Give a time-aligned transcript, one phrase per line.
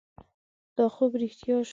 [0.77, 1.69] دا خوب رښتیا شو.